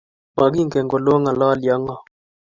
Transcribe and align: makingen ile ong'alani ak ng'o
makingen 0.37 0.87
ile 0.95 1.09
ong'alani 1.15 1.67
ak 1.73 1.79
ng'o 1.83 1.95